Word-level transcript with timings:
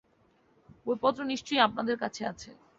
বইপত্র 0.85 1.19
নিশ্চয়ই 1.31 1.65
আপনাদের 1.67 1.95
কাছে 1.97 2.21
আছে। 2.31 2.49